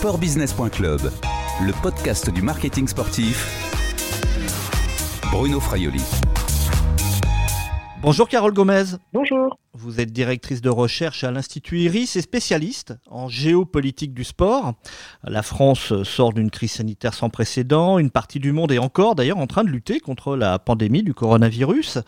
[0.00, 1.12] sportbusiness.club,
[1.60, 3.46] le podcast du marketing sportif.
[5.30, 6.00] Bruno Fraioli.
[8.02, 8.96] Bonjour Carole Gomez.
[9.12, 9.58] Bonjour.
[9.74, 14.72] Vous êtes directrice de recherche à l'Institut Iris et spécialiste en géopolitique du sport.
[15.22, 17.98] La France sort d'une crise sanitaire sans précédent.
[17.98, 21.12] Une partie du monde est encore d'ailleurs en train de lutter contre la pandémie du
[21.12, 21.98] coronavirus.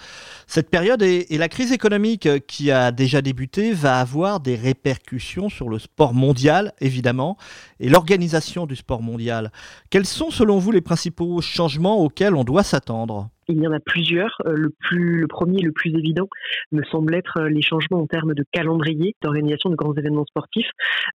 [0.46, 5.68] Cette période et, la crise économique qui a déjà débuté va avoir des répercussions sur
[5.68, 7.36] le sport mondial, évidemment,
[7.80, 9.52] et l'organisation du sport mondial.
[9.90, 13.28] Quels sont selon vous les principaux changements auxquels on doit s'attendre?
[13.52, 14.36] Il y en a plusieurs.
[14.46, 16.28] Euh, le, plus, le premier, le plus évident,
[16.72, 20.70] me semble être euh, les changements en termes de calendrier d'organisation de grands événements sportifs.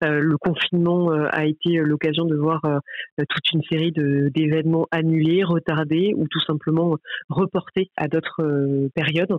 [0.04, 2.60] Euh, le confinement a été l'occasion de voir
[3.18, 6.96] toute une série d'événements annulés, retardés ou tout simplement
[7.28, 9.34] reportés à d'autres périodes.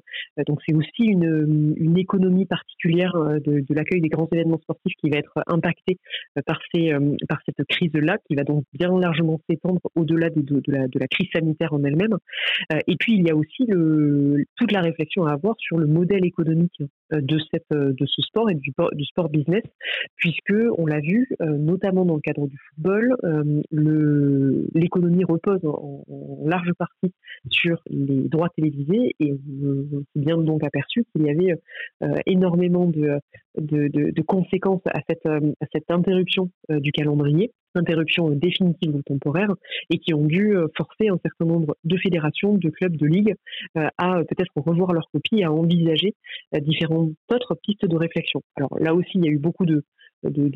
[0.48, 5.18] donc c'est aussi une, une, économie particulière de, l'accueil des grands événements sportifs qui va
[5.18, 5.98] être impactée
[6.46, 6.94] par, ces,
[7.28, 11.74] par cette crise-là, qui va donc bien largement s'étendre au-delà de, de la crise sanitaire
[11.74, 12.18] en elle-même.
[12.88, 16.26] Et puis il y a aussi le, toute la réflexion à avoir sur le modèle
[16.26, 18.74] économique de, cette, euh, de ce sport et du,
[19.06, 19.64] sport business,
[20.16, 23.16] puisque on l'a vu, euh, notamment dans le cadre du football,
[23.72, 26.04] l'économie repose en,
[26.46, 27.14] large partie
[27.50, 31.60] sur les droits télévisés et on s'est bien donc aperçu qu'il y avait
[32.26, 39.54] énormément de, conséquences à cette, à cette interruption du calendrier interruption définitive ou temporaire
[39.92, 43.36] et qui ont dû forcer un certain nombre de fédérations, de clubs, de ligues
[43.76, 46.16] à peut-être revoir leur copie, à envisager
[46.60, 46.97] différents
[47.30, 48.42] d'autres pistes de réflexion.
[48.56, 49.84] Alors là aussi, il y a eu beaucoup de,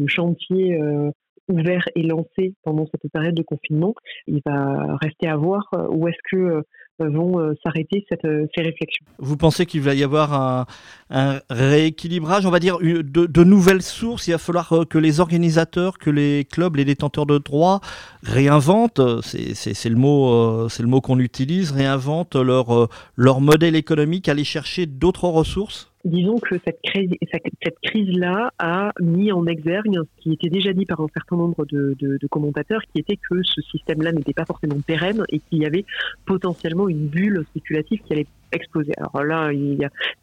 [0.07, 1.11] chantiers euh,
[1.47, 3.93] ouverts et lancés pendant cette période de confinement.
[4.27, 6.61] Il va rester à voir euh, où est-ce que euh,
[6.99, 9.03] vont s'arrêter ces réflexions.
[9.17, 10.67] Vous pensez qu'il va y avoir
[11.09, 14.27] un, rééquilibrage, on va dire, de, nouvelles sources?
[14.27, 17.79] Il va falloir que les organisateurs, que les clubs, les détenteurs de droits
[18.21, 24.85] réinventent, c'est le mot, le mot qu'on utilise, réinventent leur, leur modèle économique, aller chercher
[24.85, 25.90] d'autres ressources?
[26.05, 30.85] Disons que cette crise, cette crise-là a mis en exergue ce qui était déjà dit
[30.85, 35.23] par un certain nombre de commentateurs, qui était que ce système-là n'était pas forcément pérenne
[35.29, 35.85] et qu'il y avait
[36.25, 38.93] potentiellement une bulle spéculative qui allait exploser.
[38.97, 39.51] Alors là,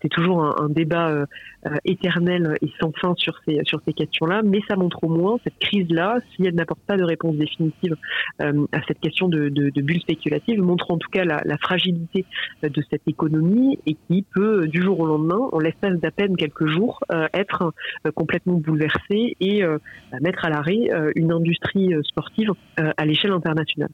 [0.02, 1.26] c'est toujours un, débat euh,
[1.66, 6.18] euh, éternel et sans fin sur ces questions-là, mais ça montre au moins cette crise-là,
[6.34, 7.96] si elle n'apporte pas de réponse définitive
[8.42, 12.24] euh, à cette question de, bulle spéculative, montre en tout cas la, la, fragilité
[12.62, 16.66] de cette économie et qui peut du jour au lendemain, en l'espace d'à peine quelques
[16.66, 17.00] jours,
[17.32, 17.72] être
[18.14, 23.90] complètement bouleversée et bah, mettre à l'arrêt une industrie sportive à l'échelle internationale.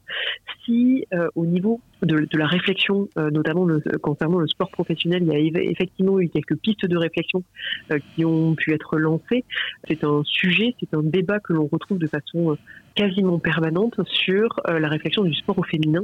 [0.63, 5.61] Si au niveau de, la réflexion, notamment le, concernant le sport professionnel, il y a
[5.61, 7.43] effectivement eu quelques pistes de réflexion
[7.91, 9.43] euh, qui ont pu être lancées.
[9.87, 12.55] C'est un sujet, c'est un débat que l'on retrouve de façon euh,
[12.95, 16.03] quasiment permanente sur euh, la réflexion du sport au féminin,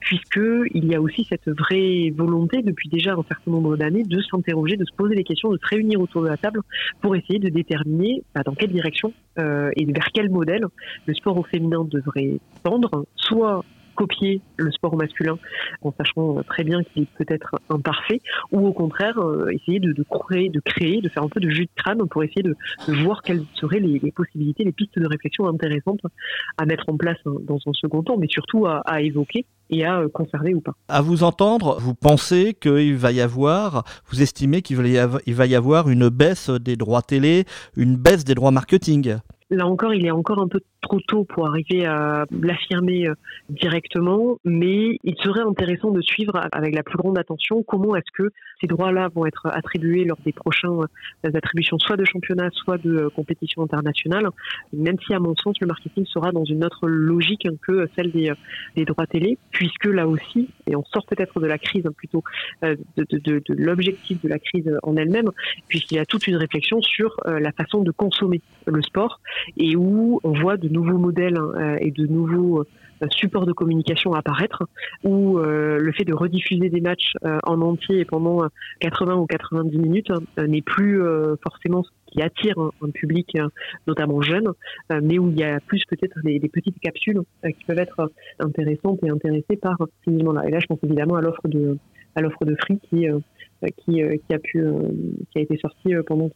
[0.00, 0.40] puisque
[0.72, 4.76] il y a aussi cette vraie volonté depuis déjà un certain nombre d'années de s'interroger,
[4.76, 6.60] de se poser des questions, de se réunir autour de la table
[7.00, 10.64] pour essayer de déterminer bah, dans quelle direction et vers quel modèle
[11.06, 13.64] le sport au féminin devrait tendre, soit
[13.96, 15.38] copier le sport masculin
[15.82, 18.20] en sachant très bien qu'il est peut-être imparfait,
[18.52, 21.64] ou au contraire euh, essayer de, créer, de créer, de faire un peu de jus
[21.64, 22.56] de crâne pour essayer de,
[23.02, 26.00] voir quelles seraient les, possibilités, les pistes de réflexion intéressantes
[26.58, 30.08] à mettre en place dans un second temps, mais surtout à, évoquer et à euh,
[30.08, 30.72] conserver ou pas.
[30.88, 35.88] À vous entendre, vous pensez qu'il va y avoir, vous estimez qu'il va y avoir
[35.88, 37.44] une baisse des droits télé,
[37.76, 39.16] une baisse des droits marketing?
[39.50, 43.14] Là encore, il est encore un peu trop tôt pour arriver à l'affirmer euh,
[43.48, 48.32] directement, mais il serait intéressant de suivre avec la plus grande attention comment est-ce que
[48.60, 50.80] ces droits-là vont être attribués lors des prochaines
[51.24, 54.28] euh, attributions, soit de championnat, soit de euh, compétition internationale,
[54.72, 58.32] même si à mon sens le marketing sera dans une autre logique que celle des,
[58.74, 62.24] des droits télé, puisque là aussi, et on sort peut-être de la crise hein, plutôt
[62.62, 65.30] de l'objectif de la crise en elle-même,
[65.68, 69.20] puisqu'il y a toute une réflexion sur la façon de consommer le sport
[69.56, 73.52] et où on voit de nouveaux modèles hein, euh, et de nouveaux euh, supports de
[73.52, 74.64] communication apparaître,
[75.04, 77.12] où euh, le fait de rediffuser des matchs
[77.44, 78.46] en entier pendant
[78.80, 81.02] 80 ou 90 minutes n'est plus
[81.42, 83.36] forcément ce qui attire un, public,
[83.86, 84.52] notamment jeune,
[85.02, 89.10] mais où il y a plus peut-être des, petites capsules qui peuvent être intéressantes et
[89.10, 90.46] intéressées par ces éléments-là.
[90.46, 91.76] Et là, je pense évidemment à l'offre de
[92.16, 93.06] à l'offre de Free qui
[93.64, 94.82] euh, qui, euh, qui, a pu, euh,
[95.32, 96.28] qui a été sorti pendant,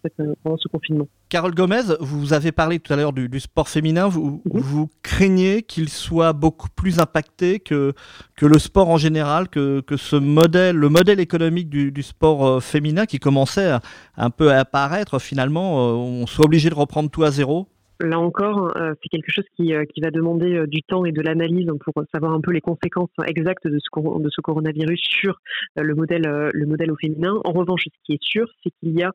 [0.43, 1.07] pendant ce confinement.
[1.29, 4.09] Carole Gomez, vous avez parlé tout à l'heure du, sport féminin.
[4.09, 7.93] Vous, vous craignez qu'il soit beaucoup plus impacté que,
[8.37, 12.63] que le sport en général, que, que ce modèle, le modèle économique du, du sport
[12.63, 13.71] féminin qui commençait
[14.17, 17.69] un peu à apparaître, finalement, on soit obligé de reprendre tout à zéro?
[18.01, 22.03] Là encore, c'est quelque chose qui, qui va demander du temps et de l'analyse pour
[22.13, 25.41] savoir un peu les conséquences exactes de ce, coronavirus sur
[25.77, 27.35] le modèle, le modèle au féminin.
[27.45, 29.13] En revanche, ce qui est sûr, c'est qu'il y a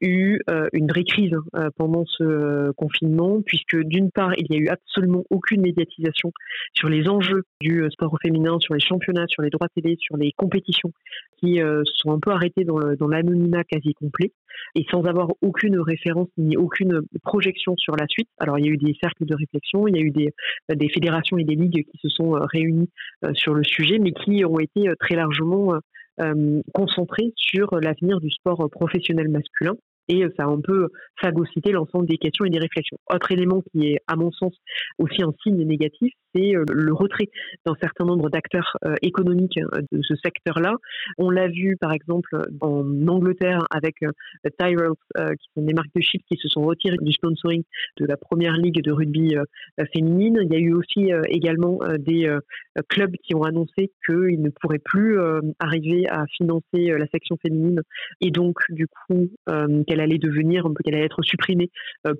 [0.00, 0.38] eu
[0.72, 1.34] une vraie crise
[1.76, 6.32] pendant ce confinement, puisque d'une part, il n'y a eu absolument aucune médiatisation
[6.74, 10.16] sur les enjeux du sport au féminin, sur les championnats, sur les droits télé, sur
[10.16, 10.92] les compétitions
[11.38, 11.60] qui
[11.94, 14.32] sont un peu arrêtées dans l'anonymat quasi complet
[14.74, 18.27] et sans avoir aucune référence ni aucune projection sur la suite.
[18.38, 20.32] Alors il y a eu des cercles de réflexion, il y a eu des,
[20.68, 22.90] des fédérations et des ligues qui se sont réunies
[23.34, 25.74] sur le sujet, mais qui ont été très largement
[26.74, 29.74] concentrées sur l'avenir du sport professionnel masculin
[30.08, 30.88] et ça a un peu
[31.20, 32.98] phagocyté l'ensemble des questions et des réflexions.
[33.12, 34.54] Autre élément qui est, à mon sens,
[34.98, 37.28] aussi un signe négatif, c'est euh, le retrait
[37.66, 40.74] d'un certain nombre d'acteurs euh, économiques euh, de ce secteur-là.
[41.18, 42.28] On l'a vu, par exemple,
[42.60, 43.96] en Angleterre avec
[44.58, 47.62] Tyrells, qui sont des marques de chips qui se sont retirées du sponsoring
[47.98, 49.34] de la première ligue de rugby
[49.92, 50.38] féminine.
[50.42, 52.34] Il y a eu aussi également des
[52.88, 55.18] clubs qui ont annoncé qu'ils ne pourraient plus
[55.58, 57.80] arriver à financer la section féminine
[58.20, 59.30] et donc, du coup,
[60.00, 61.70] allait devenir, qu'elle allait être supprimée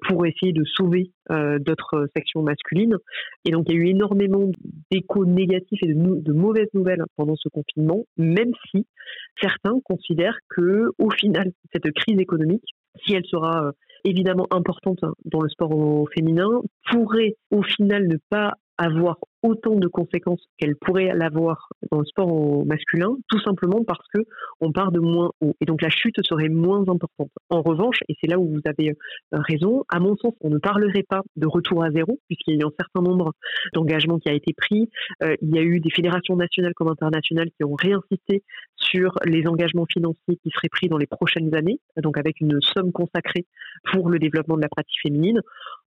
[0.06, 2.96] pour essayer de sauver d'autres sections masculines.
[3.44, 4.50] Et donc, il y a eu énormément
[4.90, 8.86] d'échos négatifs et de, mauvaises nouvelles pendant ce confinement, même si
[9.40, 12.64] certains considèrent que, au final, cette crise économique,
[13.04, 13.72] si elle sera euh,
[14.04, 20.42] évidemment importante dans le sport féminin, pourrait au final ne pas avoir autant de conséquences
[20.58, 24.20] qu'elle pourrait l'avoir dans le sport au masculin, tout simplement parce que
[24.60, 27.30] on part de moins haut et donc la chute serait moins importante.
[27.50, 28.94] En revanche, et c'est là où vous avez euh,
[29.32, 32.60] raison, à mon sens, on ne parlerait pas de retour à zéro puisqu'il y a
[32.60, 33.32] eu un certain nombre
[33.74, 34.88] d'engagements qui a été pris.
[35.22, 38.42] Euh, il y a eu des fédérations nationales comme internationales qui ont réinsisté
[38.76, 42.92] sur les engagements financiers qui seraient pris dans les prochaines années, donc avec une somme
[42.92, 43.46] consacrée
[43.92, 45.40] pour le développement de la pratique féminine.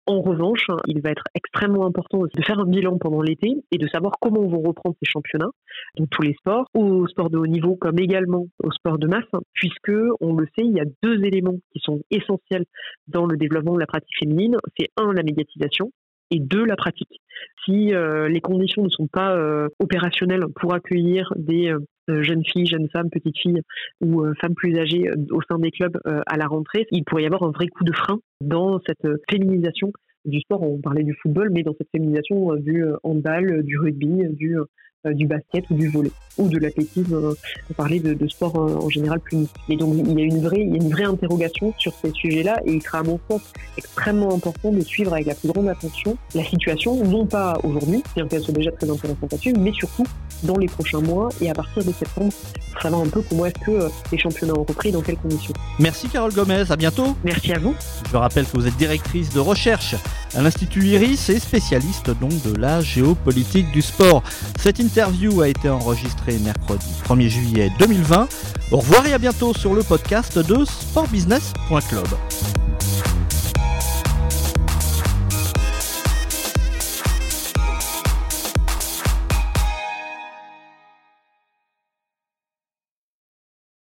[0.07, 3.87] En revanche, il va être extrêmement important de faire un bilan pendant l'été et de
[3.89, 5.51] savoir comment vont reprendre ces championnats,
[5.99, 9.31] dans tous les sports, au sport de haut niveau comme également au sport de masse,
[9.53, 12.65] puisque on le sait, il y a deux éléments qui sont essentiels
[13.07, 14.57] dans le développement de la pratique féminine.
[14.79, 15.93] C'est un, la médiatisation,
[16.31, 17.21] et deux, la pratique.
[17.65, 21.79] Si euh, les conditions ne sont pas euh, opérationnelles pour accueillir des euh,
[22.23, 23.63] jeunes filles, jeunes femmes, petites filles
[24.01, 27.43] ou femmes plus âgées au sein des clubs à la rentrée, il pourrait y avoir
[27.43, 29.93] un vrai coup de frein dans cette féminisation
[30.25, 30.63] du sport.
[30.63, 34.65] On parlait du football, mais dans cette féminisation du handball, du rugby, du euh,
[35.05, 37.15] du basket ou du volet ou de l'athlétisme.
[37.15, 37.35] Euh,
[37.71, 40.43] on parlait de, de sport euh, en général plus Et donc il y a une
[40.43, 43.19] vraie, il y a une vraie interrogation sur ces sujets-là et il sera à mon
[43.31, 43.41] sens
[43.77, 48.27] extrêmement important de suivre avec la plus grande attention la situation, non pas aujourd'hui, bien
[48.27, 50.05] qu'elle soit déjà très intéressante là-dessus, mais surtout
[50.43, 52.33] dans les prochains mois et à partir de septembre
[52.73, 55.53] pour savoir un peu comment est-ce que les championnats ont repris, dans quelles conditions.
[55.79, 57.17] Merci Carole Gomez, à bientôt.
[57.25, 57.75] Merci à vous.
[58.11, 59.95] Je rappelle que vous êtes directrice de recherche
[60.35, 64.23] à l'Institut Iris et spécialiste donc de la géopolitique du sport.
[64.59, 68.29] Cette interview a été enregistrée mercredi 1er juillet 2020.
[68.73, 72.09] Au revoir et à bientôt sur le podcast de sportbusiness.club.